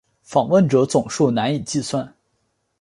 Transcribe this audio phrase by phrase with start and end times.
[0.23, 2.11] 访问者总数难以计算。